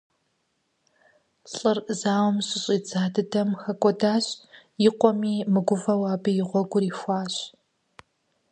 [1.53, 4.25] ЛӀыр зауэм щыщӀидза дыдэм хэкӀуэдащ,
[4.87, 7.35] и къуэми мыгувэу абы и гъуэгур ихуащ.